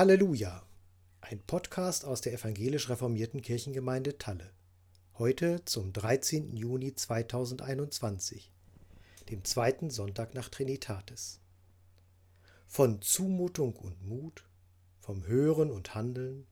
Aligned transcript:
Halleluja! 0.00 0.66
Ein 1.20 1.40
Podcast 1.40 2.06
aus 2.06 2.22
der 2.22 2.32
evangelisch 2.32 2.88
reformierten 2.88 3.42
Kirchengemeinde 3.42 4.16
Talle. 4.16 4.50
Heute 5.18 5.62
zum 5.66 5.92
13. 5.92 6.56
Juni 6.56 6.94
2021, 6.94 8.50
dem 9.28 9.44
zweiten 9.44 9.90
Sonntag 9.90 10.32
nach 10.32 10.48
Trinitatis. 10.48 11.40
Von 12.66 13.02
Zumutung 13.02 13.76
und 13.76 14.02
Mut, 14.02 14.48
vom 15.00 15.26
Hören 15.26 15.70
und 15.70 15.94
Handeln, 15.94 16.46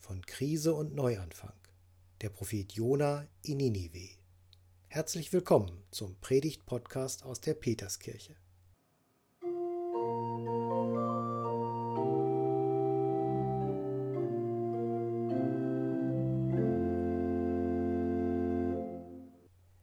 von 0.00 0.26
Krise 0.26 0.74
und 0.74 0.96
Neuanfang. 0.96 1.54
Der 2.20 2.30
Prophet 2.30 2.72
Jona 2.72 3.28
in 3.44 3.58
Ninive. 3.58 4.16
Herzlich 4.88 5.32
willkommen 5.32 5.84
zum 5.92 6.16
Predigt-Podcast 6.16 7.24
aus 7.24 7.40
der 7.40 7.54
Peterskirche. 7.54 8.34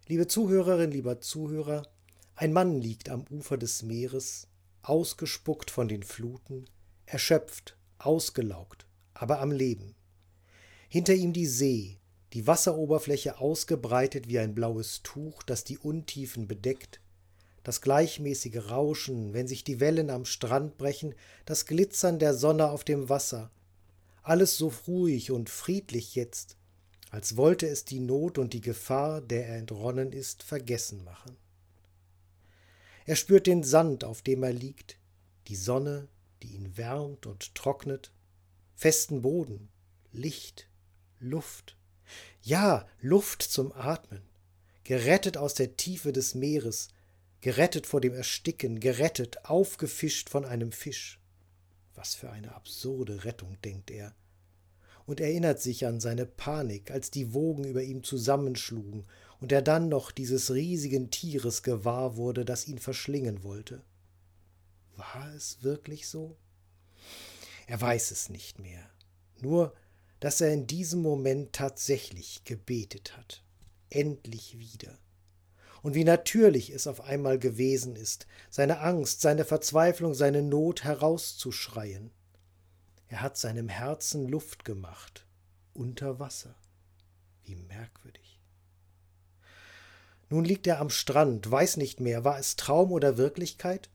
Liebe 0.08 0.28
Zuhörerin, 0.28 0.92
lieber 0.92 1.20
Zuhörer, 1.20 1.88
ein 2.36 2.54
Mann 2.54 2.80
liegt 2.80 3.10
am 3.10 3.26
Ufer 3.32 3.58
des 3.58 3.82
Meeres, 3.82 4.48
ausgespuckt 4.84 5.72
von 5.72 5.88
den 5.88 6.04
Fluten, 6.04 6.66
erschöpft, 7.08 7.76
ausgelaugt, 7.98 8.86
aber 9.16 9.40
am 9.42 9.52
Leben. 9.52 9.96
Hinter 10.90 11.16
ihm 11.16 11.34
die 11.34 11.48
See, 11.48 11.98
die 12.34 12.46
Wasseroberfläche 12.46 13.40
ausgebreitet 13.40 14.28
wie 14.28 14.38
ein 14.38 14.54
blaues 14.54 15.02
Tuch, 15.02 15.42
das 15.42 15.64
die 15.64 15.80
Untiefen 15.80 16.48
bedeckt, 16.48 17.00
das 17.64 17.82
gleichmäßige 17.82 18.70
Rauschen, 18.70 19.34
wenn 19.34 19.48
sich 19.48 19.64
die 19.64 19.80
Wellen 19.80 20.12
am 20.12 20.26
Strand 20.26 20.78
brechen, 20.78 21.16
das 21.46 21.66
Glitzern 21.66 22.20
der 22.20 22.36
Sonne 22.36 22.70
auf 22.70 22.84
dem 22.84 23.10
Wasser, 23.10 23.50
alles 24.22 24.56
so 24.56 24.72
ruhig 24.88 25.32
und 25.32 25.50
friedlich 25.50 26.14
jetzt, 26.14 26.58
als 27.16 27.38
wollte 27.38 27.66
es 27.66 27.86
die 27.86 28.02
Not 28.02 28.38
und 28.38 28.52
die 28.52 28.60
Gefahr, 28.60 29.22
der 29.22 29.48
er 29.48 29.56
entronnen 29.56 30.12
ist, 30.12 30.44
vergessen 30.44 31.02
machen. 31.06 31.38
Er 33.06 33.16
spürt 33.16 33.48
den 33.48 33.64
Sand, 33.64 34.04
auf 34.04 34.22
dem 34.22 34.44
er 34.44 34.52
liegt, 34.52 34.98
die 35.48 35.56
Sonne, 35.56 36.10
die 36.44 36.50
ihn 36.50 36.76
wärmt 36.76 37.26
und 37.26 37.56
trocknet, 37.56 38.12
festen 38.76 39.22
Boden, 39.22 39.70
Licht, 40.12 40.68
Luft. 41.22 41.78
Ja, 42.42 42.86
Luft 43.00 43.44
zum 43.44 43.72
Atmen, 43.72 44.24
gerettet 44.84 45.38
aus 45.38 45.54
der 45.54 45.78
Tiefe 45.78 46.12
des 46.12 46.36
Meeres, 46.36 46.90
gerettet 47.40 47.88
vor 47.88 48.02
dem 48.02 48.14
Ersticken, 48.14 48.82
gerettet, 48.82 49.46
aufgefischt 49.46 50.30
von 50.30 50.44
einem 50.44 50.74
Fisch. 50.74 51.22
Was 51.94 52.14
für 52.14 52.30
eine 52.30 52.56
absurde 52.56 53.24
Rettung, 53.24 53.56
denkt 53.62 53.90
er 53.90 54.14
und 55.06 55.20
erinnert 55.20 55.62
sich 55.62 55.86
an 55.86 56.00
seine 56.00 56.26
Panik, 56.26 56.92
als 56.92 57.12
die 57.12 57.34
Wogen 57.34 57.64
über 57.64 57.84
ihm 57.84 58.04
zusammenschlugen 58.04 59.06
und 59.40 59.52
er 59.52 59.62
dann 59.62 59.90
noch 59.90 60.12
dieses 60.12 60.52
riesigen 60.52 61.12
Tieres 61.12 61.64
gewahr 61.64 62.18
wurde, 62.18 62.46
das 62.46 62.68
ihn 62.68 62.80
verschlingen 62.80 63.44
wollte. 63.44 63.84
War 64.96 65.34
es 65.36 65.62
wirklich 65.62 66.08
so? 66.08 66.38
Er 67.68 67.80
weiß 67.82 68.12
es 68.12 68.30
nicht 68.30 68.60
mehr, 68.60 68.90
nur 69.42 69.74
dass 70.20 70.42
er 70.42 70.54
in 70.54 70.66
diesem 70.68 71.02
Moment 71.02 71.54
tatsächlich 71.54 72.44
gebetet 72.46 73.18
hat, 73.18 73.44
endlich 73.90 74.58
wieder. 74.58 74.98
Und 75.84 75.94
wie 75.94 76.04
natürlich 76.04 76.72
es 76.72 76.88
auf 76.88 77.02
einmal 77.02 77.38
gewesen 77.38 77.96
ist, 77.96 78.26
seine 78.50 78.80
Angst, 78.80 79.22
seine 79.22 79.46
Verzweiflung, 79.46 80.16
seine 80.16 80.42
Not 80.42 80.84
herauszuschreien. 80.84 82.10
Er 83.08 83.22
hat 83.22 83.38
seinem 83.38 83.70
Herzen 83.70 84.28
Luft 84.28 84.66
gemacht, 84.66 85.26
unter 85.74 86.20
Wasser. 86.20 86.56
Wie 87.44 87.56
merkwürdig. 87.56 88.42
Nun 90.30 90.44
liegt 90.44 90.66
er 90.66 90.80
am 90.80 90.90
Strand, 90.90 91.50
weiß 91.50 91.78
nicht 91.78 92.00
mehr, 92.00 92.24
war 92.24 92.40
es 92.40 92.56
Traum 92.56 92.92
oder 92.92 93.18
Wirklichkeit? 93.18 93.90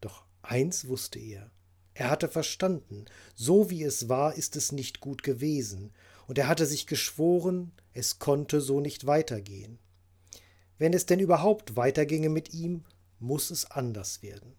Doch 0.00 0.24
eins 0.42 0.86
wusste 0.86 1.18
er. 1.18 1.50
Er 1.94 2.10
hatte 2.10 2.28
verstanden, 2.28 3.06
so 3.34 3.70
wie 3.70 3.82
es 3.82 4.08
war, 4.08 4.34
ist 4.34 4.54
es 4.54 4.70
nicht 4.70 5.00
gut 5.00 5.24
gewesen, 5.24 5.92
und 6.28 6.38
er 6.38 6.46
hatte 6.46 6.66
sich 6.66 6.86
geschworen, 6.86 7.72
es 7.92 8.20
konnte 8.20 8.60
so 8.60 8.80
nicht 8.80 9.06
weitergehen. 9.06 9.80
Wenn 10.78 10.92
es 10.92 11.06
denn 11.06 11.18
überhaupt 11.18 11.74
weiterginge 11.74 12.28
mit 12.28 12.54
ihm, 12.54 12.84
muss 13.18 13.50
es 13.50 13.68
anders 13.68 14.22
werden. 14.22 14.54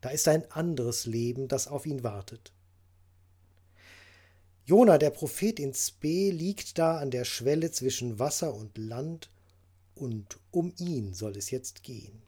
Da 0.00 0.10
ist 0.10 0.28
ein 0.28 0.48
anderes 0.52 1.04
Leben, 1.06 1.48
das 1.48 1.66
auf 1.66 1.84
ihn 1.84 2.04
wartet. 2.04 2.52
Jona, 4.72 4.96
der 4.96 5.10
Prophet 5.10 5.60
in 5.60 5.74
Spe, 5.74 6.30
liegt 6.30 6.78
da 6.78 6.96
an 6.96 7.10
der 7.10 7.26
Schwelle 7.26 7.70
zwischen 7.72 8.18
Wasser 8.18 8.54
und 8.54 8.78
Land, 8.78 9.28
und 9.94 10.38
um 10.50 10.72
ihn 10.78 11.12
soll 11.12 11.36
es 11.36 11.50
jetzt 11.50 11.82
gehen. 11.82 12.22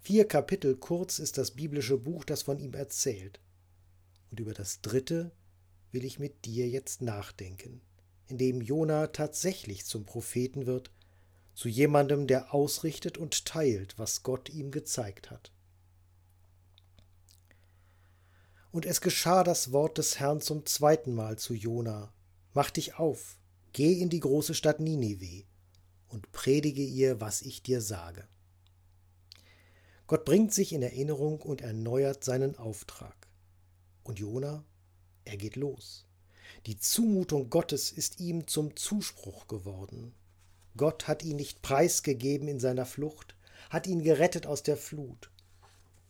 Vier 0.00 0.28
Kapitel 0.28 0.76
kurz 0.76 1.18
ist 1.18 1.36
das 1.36 1.50
biblische 1.50 1.98
Buch, 1.98 2.24
das 2.24 2.42
von 2.42 2.60
ihm 2.60 2.74
erzählt. 2.74 3.40
Und 4.30 4.38
über 4.38 4.54
das 4.54 4.82
dritte 4.82 5.32
will 5.90 6.04
ich 6.04 6.20
mit 6.20 6.44
dir 6.44 6.68
jetzt 6.68 7.02
nachdenken, 7.02 7.80
indem 8.28 8.60
Jona 8.60 9.08
tatsächlich 9.08 9.84
zum 9.84 10.04
Propheten 10.04 10.66
wird, 10.66 10.92
zu 11.54 11.68
jemandem, 11.68 12.28
der 12.28 12.54
ausrichtet 12.54 13.18
und 13.18 13.46
teilt, 13.46 13.98
was 13.98 14.22
Gott 14.22 14.48
ihm 14.48 14.70
gezeigt 14.70 15.32
hat. 15.32 15.50
Und 18.74 18.86
es 18.86 19.00
geschah 19.00 19.44
das 19.44 19.70
Wort 19.70 19.98
des 19.98 20.18
Herrn 20.18 20.40
zum 20.40 20.66
zweiten 20.66 21.14
Mal 21.14 21.38
zu 21.38 21.54
Jona: 21.54 22.12
Mach 22.54 22.70
dich 22.70 22.98
auf, 22.98 23.38
geh 23.72 23.92
in 24.00 24.10
die 24.10 24.18
große 24.18 24.52
Stadt 24.52 24.80
Ninive 24.80 25.44
und 26.08 26.32
predige 26.32 26.82
ihr, 26.82 27.20
was 27.20 27.42
ich 27.42 27.62
dir 27.62 27.80
sage. 27.80 28.26
Gott 30.08 30.24
bringt 30.24 30.52
sich 30.52 30.72
in 30.72 30.82
Erinnerung 30.82 31.40
und 31.40 31.60
erneuert 31.60 32.24
seinen 32.24 32.58
Auftrag. 32.58 33.28
Und 34.02 34.18
Jona, 34.18 34.64
er 35.24 35.36
geht 35.36 35.54
los. 35.54 36.08
Die 36.66 36.76
Zumutung 36.76 37.50
Gottes 37.50 37.92
ist 37.92 38.18
ihm 38.18 38.48
zum 38.48 38.74
Zuspruch 38.74 39.46
geworden. 39.46 40.16
Gott 40.76 41.06
hat 41.06 41.22
ihn 41.22 41.36
nicht 41.36 41.62
preisgegeben 41.62 42.48
in 42.48 42.58
seiner 42.58 42.86
Flucht, 42.86 43.36
hat 43.70 43.86
ihn 43.86 44.02
gerettet 44.02 44.48
aus 44.48 44.64
der 44.64 44.76
Flut. 44.76 45.30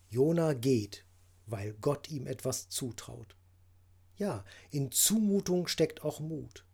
Jona 0.08 0.54
geht 0.54 1.04
weil 1.46 1.72
Gott 1.74 2.10
ihm 2.10 2.26
etwas 2.26 2.68
zutraut. 2.68 3.36
Ja, 4.16 4.44
in 4.70 4.92
Zumutung 4.92 5.66
steckt 5.66 6.04
auch 6.04 6.20
Mut. 6.20 6.64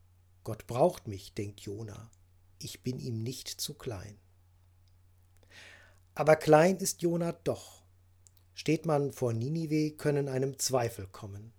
Gott 0.45 0.67
braucht 0.67 1.09
mich, 1.09 1.35
denkt 1.35 1.61
Jona. 1.61 2.11
Ich 2.59 2.83
bin 2.83 2.99
ihm 2.99 3.23
nicht 3.23 3.49
zu 3.49 3.75
klein. 3.75 4.19
Aber 6.15 6.37
klein 6.37 6.77
ist 6.77 7.03
Jona 7.03 7.33
doch. 7.33 7.83
Steht 8.55 8.85
man 8.85 9.13
vor 9.13 9.33
Ninive, 9.33 9.97
können 9.97 10.29
einem 10.29 10.59
Zweifel 10.59 11.07
kommen. 11.07 11.53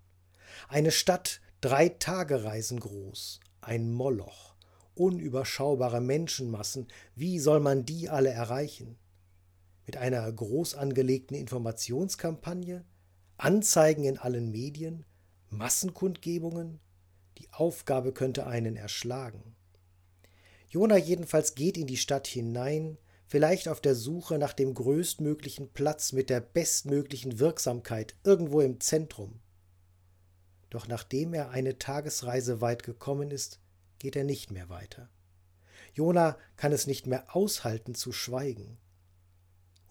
Eine 0.68 0.92
Stadt 0.92 1.42
drei 1.62 1.90
Tagereisen 1.90 2.80
groß, 2.80 3.40
ein 3.62 3.92
Moloch, 3.92 4.56
unüberschaubare 4.94 6.02
Menschenmassen, 6.02 6.88
wie 7.16 7.40
soll 7.40 7.60
man 7.60 7.86
die 7.86 8.10
alle 8.10 8.30
erreichen? 8.30 8.98
Mit 9.86 9.98
einer 9.98 10.32
groß 10.32 10.76
angelegten 10.76 11.36
Informationskampagne? 11.36 12.86
Anzeigen 13.42 14.04
in 14.04 14.20
allen 14.20 14.52
Medien, 14.52 15.04
Massenkundgebungen, 15.50 16.80
die 17.40 17.52
Aufgabe 17.52 18.14
könnte 18.14 18.46
einen 18.46 18.76
erschlagen. 18.76 19.56
Jona 20.70 20.96
jedenfalls 20.96 21.56
geht 21.56 21.76
in 21.76 21.88
die 21.88 21.98
Stadt 21.98 22.28
hinein, 22.28 23.00
vielleicht 23.26 23.68
auf 23.68 23.82
der 23.82 23.96
Suche 23.96 24.38
nach 24.38 24.54
dem 24.54 24.76
größtmöglichen 24.76 25.74
Platz 25.74 26.12
mit 26.12 26.30
der 26.30 26.40
bestmöglichen 26.40 27.40
Wirksamkeit 27.40 28.16
irgendwo 28.24 28.62
im 28.62 28.80
Zentrum. 28.80 29.40
Doch 30.70 30.88
nachdem 30.88 31.34
er 31.34 31.50
eine 31.50 31.80
Tagesreise 31.80 32.62
weit 32.62 32.84
gekommen 32.84 33.32
ist, 33.32 33.60
geht 33.98 34.16
er 34.16 34.24
nicht 34.24 34.52
mehr 34.52 34.70
weiter. 34.70 35.10
Jona 35.96 36.38
kann 36.58 36.74
es 36.74 36.86
nicht 36.86 37.08
mehr 37.08 37.36
aushalten 37.36 37.96
zu 37.96 38.12
schweigen 38.12 38.78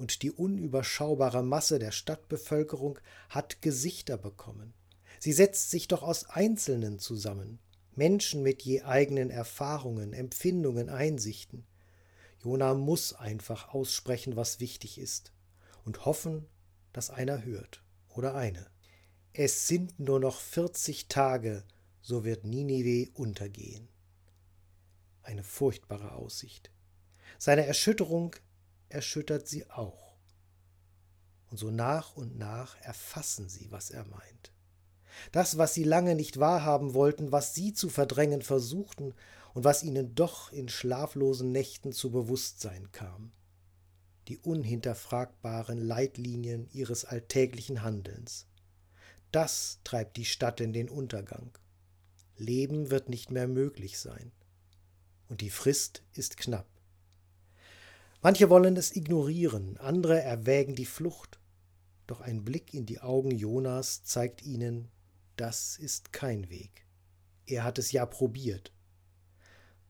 und 0.00 0.23
die 0.23 0.32
unüberschaubare 0.32 1.43
Masse 1.43 1.79
der 1.79 1.93
Stadtbevölkerung 1.93 2.99
hat 3.29 3.61
Gesichter 3.61 4.17
bekommen. 4.17 4.73
Sie 5.19 5.32
setzt 5.32 5.70
sich 5.70 5.88
doch 5.88 6.02
aus 6.02 6.29
Einzelnen 6.31 6.99
zusammen, 6.99 7.58
Menschen 7.94 8.43
mit 8.43 8.62
je 8.62 8.81
eigenen 8.82 9.31
Erfahrungen, 9.31 10.14
Empfindungen, 10.14 10.88
Einsichten. 10.88 11.67
Jona 12.43 12.73
muss 12.73 13.12
einfach 13.12 13.75
aussprechen, 13.75 14.37
was 14.37 14.58
wichtig 14.58 14.99
ist, 14.99 15.32
und 15.85 16.06
hoffen, 16.06 16.47
dass 16.94 17.11
einer 17.11 17.44
hört 17.44 17.85
oder 18.08 18.35
eine. 18.35 18.67
Es 19.35 19.69
sind 19.69 20.00
nur 20.00 20.19
noch 20.19 20.41
vierzig 20.41 21.08
Tage, 21.08 21.62
so 22.00 22.25
wird 22.25 22.44
Ninive 22.44 23.11
untergehen. 23.12 23.88
Eine 25.23 25.44
furchtbare 25.44 26.12
Aussicht. 26.12 26.70
Seine 27.38 27.67
Erschütterung 27.67 28.35
erschüttert 28.90 29.48
sie 29.48 29.69
auch. 29.70 30.14
Und 31.50 31.58
so 31.58 31.70
nach 31.70 32.14
und 32.16 32.38
nach 32.38 32.76
erfassen 32.82 33.48
sie, 33.48 33.70
was 33.70 33.90
er 33.90 34.04
meint. 34.04 34.52
Das, 35.32 35.58
was 35.58 35.75
sie 35.75 35.84
lange 35.84 36.14
nicht 36.14 36.38
wahrhaben 36.38 36.94
wollten, 36.94 37.32
was 37.32 37.54
sie 37.54 37.72
zu 37.72 37.88
verdrängen 37.88 38.42
versuchten 38.42 39.14
und 39.54 39.64
was 39.64 39.82
ihnen 39.82 40.14
doch 40.14 40.52
in 40.52 40.69
schlaflosen 40.69 41.50
Nächten 41.50 41.92
zu 41.92 42.10
Bewusstsein 42.10 42.92
kam. 42.92 43.32
Die 44.28 44.38
unhinterfragbaren 44.38 45.78
Leitlinien 45.78 46.69
ihres 46.70 47.04
alltäglichen 47.04 47.82
Handelns. 47.82 48.46
Das 49.32 49.81
treibt 49.82 50.16
die 50.16 50.25
Stadt 50.25 50.60
in 50.60 50.72
den 50.72 50.88
Untergang. 50.88 51.50
Leben 52.37 52.90
wird 52.90 53.08
nicht 53.08 53.31
mehr 53.31 53.48
möglich 53.48 53.98
sein. 53.98 54.32
Und 55.28 55.40
die 55.40 55.50
Frist 55.50 56.02
ist 56.14 56.37
knapp. 56.37 56.66
Manche 58.22 58.50
wollen 58.50 58.76
es 58.76 58.94
ignorieren, 58.94 59.78
andere 59.78 60.20
erwägen 60.20 60.75
die 60.75 60.84
Flucht. 60.84 61.40
Doch 62.06 62.20
ein 62.20 62.44
Blick 62.44 62.75
in 62.75 62.84
die 62.84 63.00
Augen 63.00 63.31
Jonas 63.31 64.05
zeigt 64.05 64.43
ihnen, 64.43 64.90
das 65.37 65.78
ist 65.78 66.12
kein 66.12 66.50
Weg. 66.50 66.87
Er 67.46 67.64
hat 67.64 67.78
es 67.78 67.93
ja 67.93 68.05
probiert. 68.05 68.72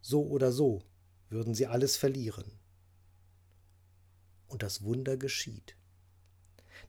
So 0.01 0.25
oder 0.27 0.53
so 0.53 0.83
würden 1.29 1.55
sie 1.55 1.67
alles 1.67 1.97
verlieren. 1.97 2.45
Und 4.47 4.63
das 4.63 4.83
Wunder 4.85 5.17
geschieht. 5.17 5.77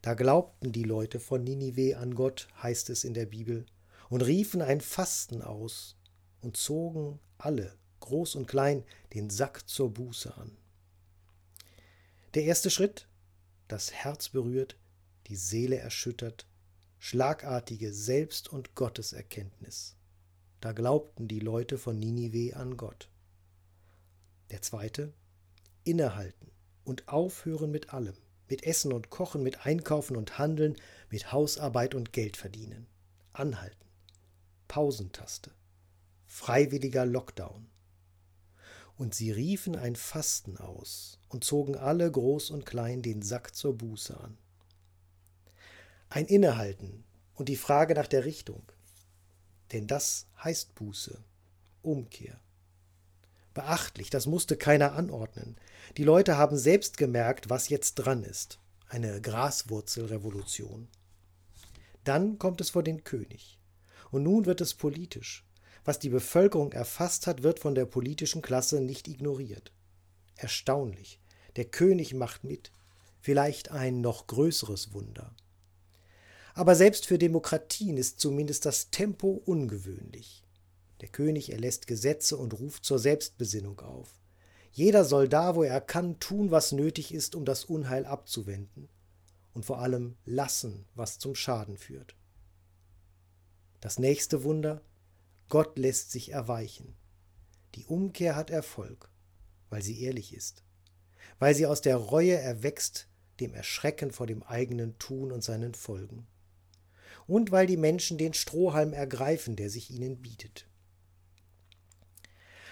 Da 0.03 0.13
glaubten 0.13 0.71
die 0.71 0.83
Leute 0.83 1.19
von 1.19 1.43
Ninive 1.43 1.97
an 1.97 2.13
Gott, 2.13 2.47
heißt 2.61 2.91
es 2.91 3.03
in 3.03 3.15
der 3.15 3.25
Bibel, 3.25 3.65
und 4.09 4.21
riefen 4.21 4.61
ein 4.61 4.81
Fasten 4.81 5.41
aus 5.41 5.97
und 6.41 6.55
zogen 6.55 7.19
alle, 7.39 7.75
groß 7.99 8.35
und 8.35 8.47
klein, 8.47 8.83
den 9.13 9.29
Sack 9.31 9.67
zur 9.67 9.91
Buße 9.91 10.35
an. 10.37 10.60
Der 12.33 12.45
erste 12.45 12.69
Schritt, 12.69 13.09
das 13.67 13.91
Herz 13.91 14.29
berührt, 14.29 14.77
die 15.27 15.35
Seele 15.35 15.77
erschüttert, 15.77 16.47
schlagartige 16.97 17.91
Selbst- 17.91 18.47
und 18.47 18.73
Gotteserkenntnis. 18.73 19.97
Da 20.61 20.71
glaubten 20.71 21.27
die 21.27 21.41
Leute 21.41 21.77
von 21.77 21.99
Ninive 21.99 22.55
an 22.55 22.77
Gott. 22.77 23.09
Der 24.49 24.61
zweite, 24.61 25.13
innehalten 25.83 26.51
und 26.85 27.09
aufhören 27.09 27.69
mit 27.69 27.93
allem, 27.93 28.15
mit 28.47 28.63
Essen 28.63 28.93
und 28.93 29.09
Kochen, 29.09 29.43
mit 29.43 29.65
Einkaufen 29.65 30.15
und 30.15 30.37
Handeln, 30.37 30.77
mit 31.09 31.33
Hausarbeit 31.33 31.95
und 31.95 32.13
Geld 32.13 32.37
verdienen. 32.37 32.87
Anhalten. 33.33 33.89
Pausentaste. 34.69 35.51
Freiwilliger 36.27 37.05
Lockdown. 37.05 37.69
Und 39.01 39.15
sie 39.15 39.31
riefen 39.31 39.75
ein 39.75 39.95
Fasten 39.95 40.57
aus 40.57 41.17
und 41.27 41.43
zogen 41.43 41.75
alle 41.75 42.11
groß 42.11 42.51
und 42.51 42.67
klein 42.67 43.01
den 43.01 43.23
Sack 43.23 43.55
zur 43.55 43.75
Buße 43.75 44.15
an. 44.15 44.37
Ein 46.09 46.27
Innehalten 46.27 47.03
und 47.33 47.49
die 47.49 47.55
Frage 47.55 47.95
nach 47.95 48.05
der 48.05 48.25
Richtung. 48.25 48.61
Denn 49.71 49.87
das 49.87 50.27
heißt 50.43 50.75
Buße, 50.75 51.17
Umkehr. 51.81 52.39
Beachtlich, 53.55 54.11
das 54.11 54.27
musste 54.27 54.55
keiner 54.55 54.91
anordnen. 54.91 55.57
Die 55.97 56.03
Leute 56.03 56.37
haben 56.37 56.59
selbst 56.59 56.97
gemerkt, 56.97 57.49
was 57.49 57.69
jetzt 57.69 57.95
dran 57.95 58.23
ist. 58.23 58.59
Eine 58.87 59.19
Graswurzelrevolution. 59.19 60.87
Dann 62.03 62.37
kommt 62.37 62.61
es 62.61 62.69
vor 62.69 62.83
den 62.83 63.03
König. 63.03 63.57
Und 64.11 64.21
nun 64.21 64.45
wird 64.45 64.61
es 64.61 64.75
politisch. 64.75 65.43
Was 65.83 65.99
die 65.99 66.09
Bevölkerung 66.09 66.71
erfasst 66.73 67.27
hat, 67.27 67.43
wird 67.43 67.59
von 67.59 67.75
der 67.75 67.85
politischen 67.85 68.41
Klasse 68.41 68.81
nicht 68.81 69.07
ignoriert. 69.07 69.71
Erstaunlich. 70.35 71.19
Der 71.55 71.65
König 71.65 72.13
macht 72.13 72.43
mit. 72.43 72.71
Vielleicht 73.19 73.71
ein 73.71 74.01
noch 74.01 74.27
größeres 74.27 74.93
Wunder. 74.93 75.35
Aber 76.53 76.75
selbst 76.75 77.05
für 77.05 77.17
Demokratien 77.17 77.97
ist 77.97 78.19
zumindest 78.19 78.65
das 78.65 78.89
Tempo 78.89 79.41
ungewöhnlich. 79.45 80.43
Der 81.01 81.09
König 81.09 81.51
erlässt 81.51 81.87
Gesetze 81.87 82.37
und 82.37 82.59
ruft 82.59 82.85
zur 82.85 82.99
Selbstbesinnung 82.99 83.79
auf. 83.79 84.09
Jeder 84.71 85.03
soll 85.03 85.27
da, 85.27 85.55
wo 85.55 85.63
er 85.63 85.81
kann, 85.81 86.19
tun, 86.19 86.51
was 86.51 86.71
nötig 86.71 87.13
ist, 87.13 87.35
um 87.35 87.45
das 87.45 87.65
Unheil 87.65 88.05
abzuwenden. 88.05 88.89
Und 89.53 89.65
vor 89.65 89.79
allem 89.79 90.15
lassen, 90.25 90.85
was 90.95 91.19
zum 91.19 91.35
Schaden 91.35 91.77
führt. 91.77 92.15
Das 93.81 93.99
nächste 93.99 94.43
Wunder, 94.43 94.81
Gott 95.51 95.77
lässt 95.77 96.11
sich 96.11 96.31
erweichen. 96.31 96.95
Die 97.75 97.85
Umkehr 97.85 98.37
hat 98.37 98.49
Erfolg, 98.49 99.09
weil 99.69 99.81
sie 99.81 100.01
ehrlich 100.01 100.33
ist, 100.33 100.63
weil 101.39 101.53
sie 101.53 101.65
aus 101.65 101.81
der 101.81 101.97
Reue 101.97 102.37
erwächst, 102.37 103.09
dem 103.41 103.53
Erschrecken 103.53 104.11
vor 104.11 104.27
dem 104.27 104.43
eigenen 104.43 104.97
Tun 104.97 105.29
und 105.29 105.43
seinen 105.43 105.73
Folgen 105.73 106.25
und 107.27 107.51
weil 107.51 107.67
die 107.67 107.75
Menschen 107.75 108.17
den 108.17 108.33
Strohhalm 108.33 108.93
ergreifen, 108.93 109.57
der 109.57 109.69
sich 109.69 109.91
ihnen 109.91 110.21
bietet. 110.21 110.69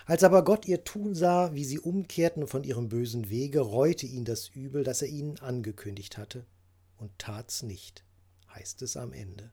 Als 0.06 0.24
aber 0.24 0.46
Gott 0.46 0.66
ihr 0.66 0.86
Tun 0.86 1.16
sah, 1.16 1.54
wie 1.54 1.66
sie 1.66 1.80
umkehrten 1.80 2.48
von 2.48 2.64
ihrem 2.64 2.88
bösen 2.88 3.30
Wege, 3.30 3.60
reute 3.60 4.06
ihn 4.06 4.24
das 4.24 4.48
Übel, 4.48 4.86
das 4.86 5.02
er 5.02 5.10
ihnen 5.10 5.38
angekündigt 5.40 6.18
hatte, 6.18 6.46
und 6.98 7.12
tat's 7.18 7.62
nicht, 7.62 8.06
heißt 8.54 8.82
es 8.84 8.96
am 8.96 9.12
Ende. 9.12 9.52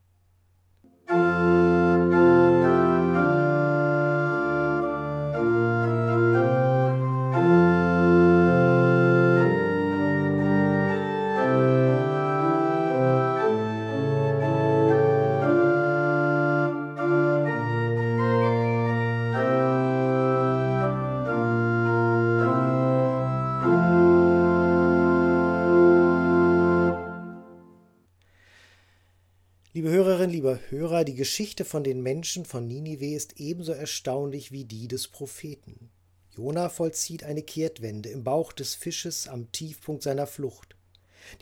Liebe 29.77 29.91
Hörerinnen, 29.91 30.31
lieber 30.31 30.59
Hörer, 30.71 31.05
die 31.05 31.15
Geschichte 31.15 31.67
von 31.67 31.85
den 31.85 32.03
Menschen 32.03 32.47
von 32.47 32.67
Ninive 32.67 33.15
ist 33.15 33.39
ebenso 33.39 33.73
erstaunlich 33.73 34.51
wie 34.51 34.65
die 34.65 34.89
des 34.89 35.07
Propheten. 35.07 35.91
Jona 36.35 36.71
vollzieht 36.71 37.25
eine 37.25 37.43
Kehrtwende 37.43 38.09
im 38.09 38.25
Bauch 38.25 38.55
des 38.55 38.75
Fisches 38.75 39.29
am 39.29 39.53
Tiefpunkt 39.53 40.03
seiner 40.03 40.27
Flucht. 40.27 40.77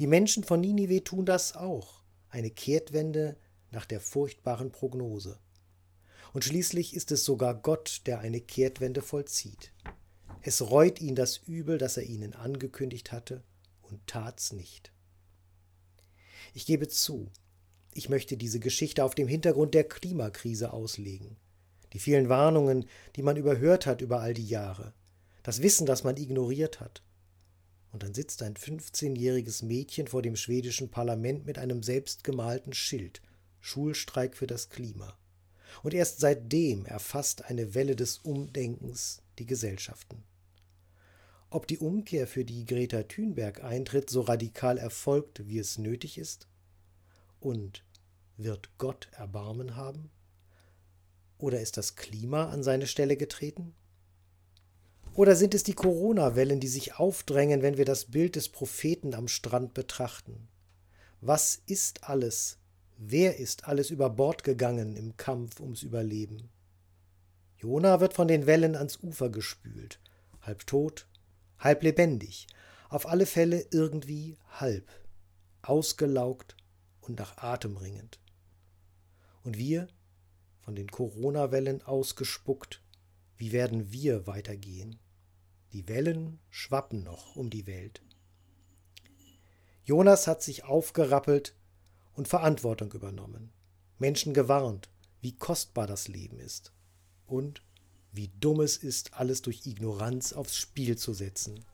Die 0.00 0.08
Menschen 0.08 0.42
von 0.42 0.60
Ninive 0.60 1.04
tun 1.04 1.26
das 1.26 1.54
auch, 1.54 2.02
eine 2.28 2.50
Kehrtwende 2.50 3.36
nach 3.70 3.86
der 3.86 4.00
furchtbaren 4.00 4.72
Prognose. 4.72 5.38
Und 6.32 6.42
schließlich 6.42 6.96
ist 6.96 7.12
es 7.12 7.24
sogar 7.24 7.54
Gott, 7.54 8.00
der 8.06 8.18
eine 8.18 8.40
Kehrtwende 8.40 9.00
vollzieht. 9.00 9.70
Es 10.42 10.60
reut 10.60 11.00
ihn 11.00 11.14
das 11.14 11.36
Übel, 11.36 11.78
das 11.78 11.98
er 11.98 12.02
ihnen 12.02 12.34
angekündigt 12.34 13.12
hatte, 13.12 13.44
und 13.82 14.04
tat's 14.08 14.52
nicht. 14.52 14.90
Ich 16.52 16.66
gebe 16.66 16.88
zu, 16.88 17.30
ich 17.94 18.08
möchte 18.08 18.36
diese 18.36 18.60
Geschichte 18.60 19.04
auf 19.04 19.14
dem 19.14 19.28
Hintergrund 19.28 19.74
der 19.74 19.84
Klimakrise 19.84 20.72
auslegen. 20.72 21.36
Die 21.92 21.98
vielen 22.00 22.28
Warnungen, 22.28 22.86
die 23.16 23.22
man 23.22 23.36
überhört 23.36 23.86
hat 23.86 24.00
über 24.00 24.20
all 24.20 24.34
die 24.34 24.46
Jahre. 24.46 24.92
Das 25.42 25.62
Wissen, 25.62 25.86
das 25.86 26.02
man 26.02 26.16
ignoriert 26.16 26.80
hat. 26.80 27.02
Und 27.92 28.02
dann 28.02 28.14
sitzt 28.14 28.42
ein 28.42 28.54
15-jähriges 28.54 29.64
Mädchen 29.64 30.08
vor 30.08 30.20
dem 30.20 30.34
schwedischen 30.34 30.90
Parlament 30.90 31.46
mit 31.46 31.58
einem 31.58 31.84
selbstgemalten 31.84 32.72
Schild. 32.72 33.22
Schulstreik 33.60 34.36
für 34.36 34.48
das 34.48 34.68
Klima. 34.68 35.16
Und 35.82 35.94
erst 35.94 36.18
seitdem 36.18 36.86
erfasst 36.86 37.44
eine 37.44 37.74
Welle 37.74 37.94
des 37.94 38.18
Umdenkens 38.18 39.22
die 39.38 39.46
Gesellschaften. 39.46 40.24
Ob 41.50 41.68
die 41.68 41.78
Umkehr, 41.78 42.26
für 42.26 42.44
die 42.44 42.66
Greta 42.66 43.04
Thunberg 43.04 43.62
eintritt, 43.62 44.10
so 44.10 44.22
radikal 44.22 44.76
erfolgt, 44.76 45.46
wie 45.46 45.58
es 45.58 45.78
nötig 45.78 46.18
ist? 46.18 46.48
Und 47.44 47.84
wird 48.38 48.70
Gott 48.78 49.10
Erbarmen 49.12 49.76
haben? 49.76 50.10
Oder 51.36 51.60
ist 51.60 51.76
das 51.76 51.94
Klima 51.94 52.48
an 52.48 52.62
seine 52.62 52.86
Stelle 52.86 53.18
getreten? 53.18 53.74
Oder 55.12 55.36
sind 55.36 55.52
es 55.52 55.62
die 55.62 55.74
Corona-Wellen, 55.74 56.58
die 56.58 56.68
sich 56.68 56.98
aufdrängen, 56.98 57.60
wenn 57.60 57.76
wir 57.76 57.84
das 57.84 58.06
Bild 58.06 58.36
des 58.36 58.48
Propheten 58.48 59.12
am 59.12 59.28
Strand 59.28 59.74
betrachten? 59.74 60.48
Was 61.20 61.60
ist 61.66 62.04
alles? 62.08 62.56
Wer 62.96 63.36
ist 63.36 63.68
alles 63.68 63.90
über 63.90 64.08
Bord 64.08 64.42
gegangen 64.42 64.96
im 64.96 65.18
Kampf 65.18 65.60
ums 65.60 65.82
Überleben? 65.82 66.48
Jona 67.58 68.00
wird 68.00 68.14
von 68.14 68.26
den 68.26 68.46
Wellen 68.46 68.74
ans 68.74 69.00
Ufer 69.02 69.28
gespült, 69.28 70.00
halb 70.40 70.66
tot, 70.66 71.06
halb 71.58 71.82
lebendig, 71.82 72.46
auf 72.88 73.06
alle 73.06 73.26
Fälle 73.26 73.66
irgendwie 73.70 74.38
halb, 74.48 74.88
ausgelaugt 75.60 76.56
und 77.06 77.18
nach 77.18 77.38
Atem 77.38 77.76
ringend. 77.76 78.18
Und 79.42 79.56
wir, 79.58 79.88
von 80.60 80.74
den 80.74 80.88
Corona-Wellen 80.88 81.82
ausgespuckt, 81.82 82.82
wie 83.36 83.52
werden 83.52 83.92
wir 83.92 84.26
weitergehen? 84.26 84.98
Die 85.72 85.88
Wellen 85.88 86.38
schwappen 86.50 87.02
noch 87.02 87.36
um 87.36 87.50
die 87.50 87.66
Welt. 87.66 88.02
Jonas 89.84 90.26
hat 90.26 90.42
sich 90.42 90.64
aufgerappelt 90.64 91.54
und 92.14 92.28
Verantwortung 92.28 92.92
übernommen. 92.92 93.52
Menschen 93.98 94.32
gewarnt, 94.32 94.88
wie 95.20 95.36
kostbar 95.36 95.86
das 95.86 96.08
Leben 96.08 96.38
ist 96.38 96.72
und 97.26 97.62
wie 98.12 98.28
dumm 98.40 98.60
es 98.60 98.76
ist, 98.76 99.14
alles 99.14 99.42
durch 99.42 99.66
Ignoranz 99.66 100.32
aufs 100.32 100.56
Spiel 100.56 100.96
zu 100.96 101.12
setzen. 101.12 101.64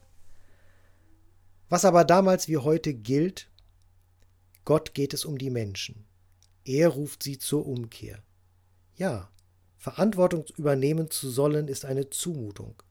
Was 1.68 1.84
aber 1.84 2.04
damals 2.04 2.48
wie 2.48 2.56
heute 2.56 2.94
gilt, 2.94 3.50
Gott 4.64 4.94
geht 4.94 5.14
es 5.14 5.24
um 5.24 5.38
die 5.38 5.50
Menschen. 5.50 6.06
Er 6.64 6.88
ruft 6.88 7.22
sie 7.22 7.38
zur 7.38 7.66
Umkehr. 7.66 8.22
Ja, 8.94 9.30
Verantwortung 9.76 10.44
übernehmen 10.56 11.10
zu 11.10 11.30
sollen, 11.30 11.68
ist 11.68 11.84
eine 11.84 12.10
Zumutung. 12.10 12.82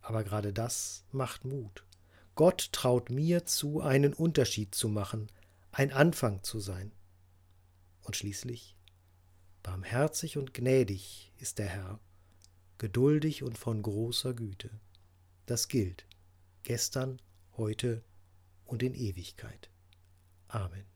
Aber 0.00 0.24
gerade 0.24 0.52
das 0.52 1.04
macht 1.12 1.44
Mut. 1.44 1.84
Gott 2.34 2.70
traut 2.72 3.10
mir 3.10 3.46
zu, 3.46 3.80
einen 3.80 4.12
Unterschied 4.12 4.74
zu 4.74 4.88
machen, 4.88 5.30
ein 5.72 5.92
Anfang 5.92 6.42
zu 6.42 6.60
sein. 6.60 6.92
Und 8.02 8.16
schließlich, 8.16 8.76
barmherzig 9.62 10.36
und 10.36 10.52
gnädig 10.52 11.32
ist 11.38 11.58
der 11.58 11.68
Herr, 11.68 12.00
geduldig 12.78 13.42
und 13.42 13.56
von 13.56 13.82
großer 13.82 14.34
Güte. 14.34 14.70
Das 15.46 15.68
gilt 15.68 16.06
gestern, 16.62 17.22
heute 17.56 18.02
und 18.64 18.82
in 18.82 18.94
Ewigkeit. 18.94 19.70
Amen. 20.48 20.95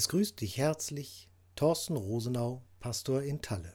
Es 0.00 0.08
grüßt 0.08 0.40
dich 0.40 0.56
herzlich 0.56 1.28
Thorsten 1.56 1.94
Rosenau, 1.94 2.62
Pastor 2.78 3.22
in 3.22 3.42
Talle. 3.42 3.74